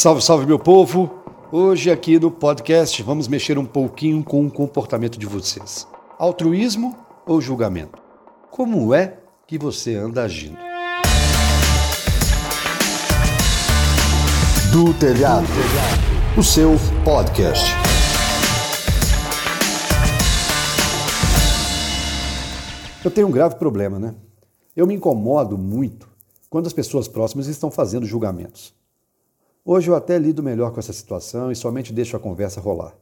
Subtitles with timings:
[0.00, 1.10] Salve, salve, meu povo!
[1.52, 5.86] Hoje, aqui no podcast, vamos mexer um pouquinho com o comportamento de vocês:
[6.18, 8.02] altruísmo ou julgamento?
[8.50, 10.56] Como é que você anda agindo?
[14.72, 15.46] Do Telhado,
[16.34, 16.70] o seu
[17.04, 17.66] podcast.
[23.04, 24.14] Eu tenho um grave problema, né?
[24.74, 26.08] Eu me incomodo muito
[26.48, 28.79] quando as pessoas próximas estão fazendo julgamentos.
[29.64, 32.96] Hoje eu até lido melhor com essa situação e somente deixo a conversa rolar.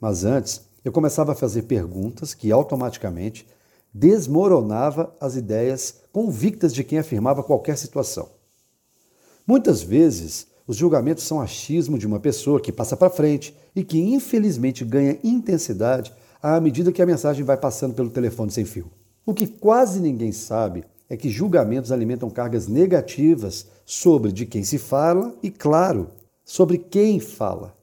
[0.00, 3.46] Mas antes, eu começava a fazer perguntas que automaticamente
[3.94, 8.28] desmoronava as ideias convictas de quem afirmava qualquer situação.
[9.46, 13.98] Muitas vezes, os julgamentos são achismo de uma pessoa que passa para frente e que
[13.98, 16.12] infelizmente ganha intensidade
[16.42, 18.90] à medida que a mensagem vai passando pelo telefone sem fio.
[19.24, 24.78] O que quase ninguém sabe é que julgamentos alimentam cargas negativas sobre de quem se
[24.78, 26.10] fala e, claro,
[26.44, 27.74] sobre quem fala.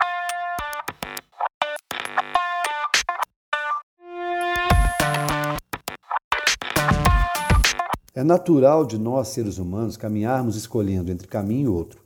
[8.16, 12.02] É natural de nós, seres humanos, caminharmos escolhendo entre caminho e outro.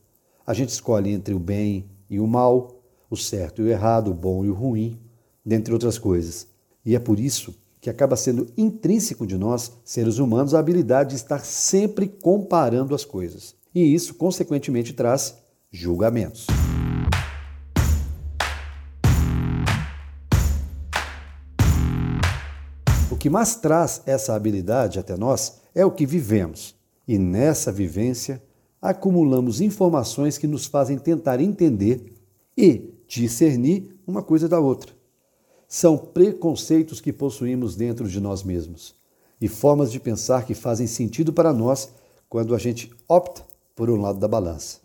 [0.45, 4.13] A gente escolhe entre o bem e o mal, o certo e o errado, o
[4.13, 4.99] bom e o ruim,
[5.45, 6.47] dentre outras coisas.
[6.85, 7.53] E é por isso
[7.87, 13.05] que acaba sendo intrínseco de nós, seres humanos, a habilidade de estar sempre comparando as
[13.05, 13.55] coisas.
[13.73, 15.37] E isso, consequentemente, traz
[15.71, 16.47] julgamentos.
[23.09, 26.75] O que mais traz essa habilidade até nós é o que vivemos.
[27.07, 28.43] E nessa vivência,
[28.81, 32.13] acumulamos informações que nos fazem tentar entender
[32.57, 34.96] e discernir uma coisa da outra
[35.67, 38.95] são preconceitos que possuímos dentro de nós mesmos
[39.39, 41.91] e formas de pensar que fazem sentido para nós
[42.29, 44.79] quando a gente opta por um lado da balança.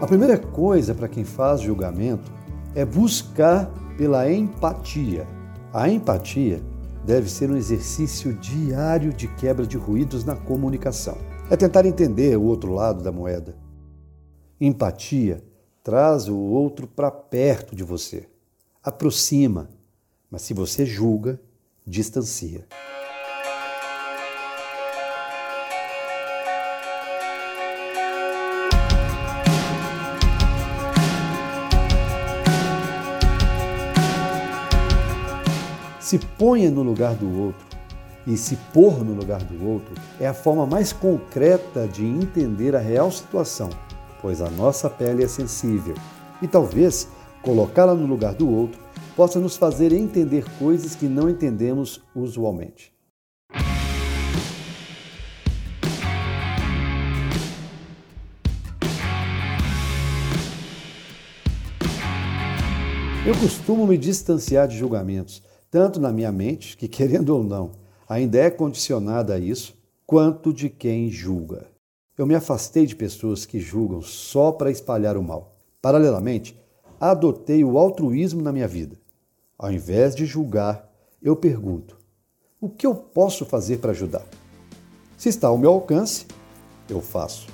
[0.00, 2.30] A primeira coisa para quem faz julgamento
[2.74, 5.26] é buscar pela empatia.
[5.72, 6.62] A empatia
[7.04, 11.18] deve ser um exercício diário de quebra de ruídos na comunicação.
[11.50, 13.56] É tentar entender o outro lado da moeda.
[14.60, 15.42] Empatia
[15.82, 18.28] traz o outro para perto de você,
[18.82, 19.68] aproxima,
[20.30, 21.40] mas se você julga,
[21.84, 22.66] distancia.
[36.02, 37.64] Se ponha no lugar do outro
[38.26, 42.80] e se pôr no lugar do outro é a forma mais concreta de entender a
[42.80, 43.70] real situação,
[44.20, 45.94] pois a nossa pele é sensível
[46.42, 47.06] e talvez
[47.40, 48.80] colocá-la no lugar do outro
[49.14, 52.92] possa nos fazer entender coisas que não entendemos usualmente.
[63.24, 65.40] Eu costumo me distanciar de julgamentos
[65.72, 67.72] tanto na minha mente, que querendo ou não,
[68.06, 69.74] ainda é condicionada a isso,
[70.06, 71.66] quanto de quem julga.
[72.16, 75.56] Eu me afastei de pessoas que julgam só para espalhar o mal.
[75.80, 76.60] Paralelamente,
[77.00, 79.00] adotei o altruísmo na minha vida.
[79.58, 81.96] Ao invés de julgar, eu pergunto:
[82.60, 84.26] o que eu posso fazer para ajudar?
[85.16, 86.26] Se está ao meu alcance,
[86.86, 87.48] eu faço.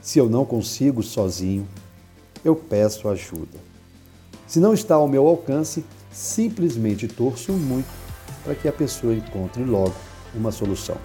[0.00, 1.68] Se eu não consigo sozinho,
[2.42, 3.58] eu peço ajuda.
[4.46, 7.88] Se não está ao meu alcance, simplesmente torço muito
[8.44, 9.94] para que a pessoa encontre logo
[10.34, 10.96] uma solução.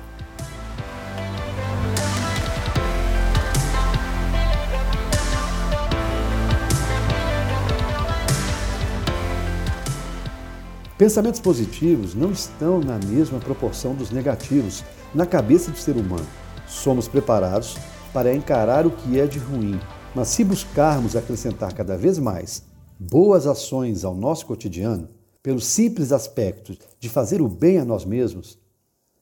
[10.97, 14.83] Pensamentos positivos não estão na mesma proporção dos negativos
[15.15, 16.27] na cabeça do ser humano.
[16.67, 17.77] Somos preparados
[18.13, 19.79] para encarar o que é de ruim,
[20.13, 22.68] mas se buscarmos acrescentar cada vez mais
[22.99, 25.07] boas ações ao nosso cotidiano,
[25.41, 28.59] pelo simples aspecto de fazer o bem a nós mesmos,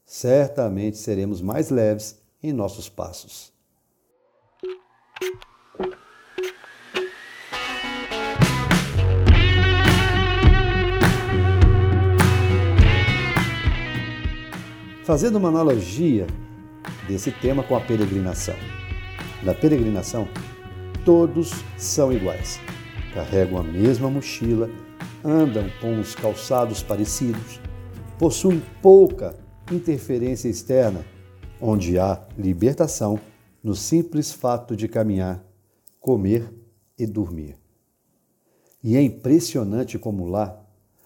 [0.03, 3.55] certamente seremos mais leves em nossos passos.
[15.03, 16.27] Fazendo uma analogia
[17.07, 18.55] desse tema com a peregrinação.
[19.43, 20.27] Na peregrinação,
[21.05, 22.59] todos são iguais
[23.17, 24.69] carregam a mesma mochila,
[25.25, 27.59] andam com os calçados parecidos,
[28.19, 29.35] possuem pouca
[29.71, 31.03] interferência externa,
[31.59, 33.19] onde há libertação
[33.63, 35.43] no simples fato de caminhar,
[35.99, 36.47] comer
[36.95, 37.57] e dormir.
[38.83, 40.63] E é impressionante como lá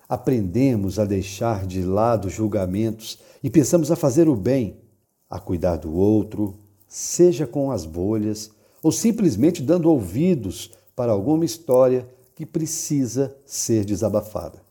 [0.10, 4.82] aprendemos a deixar de lado julgamentos e pensamos a fazer o bem,
[5.30, 6.60] a cuidar do outro,
[6.90, 8.52] seja com as bolhas
[8.84, 14.62] ou simplesmente dando ouvidos para alguma história que precisa ser desabafada.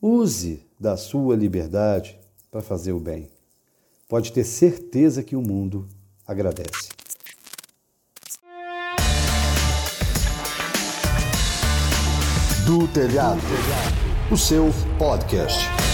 [0.00, 2.18] Use da sua liberdade
[2.50, 3.28] para fazer o bem.
[4.08, 5.88] Pode ter certeza que o mundo
[6.26, 6.88] agradece.
[12.64, 13.40] Do Telhado,
[14.30, 14.66] o seu
[14.98, 15.87] podcast.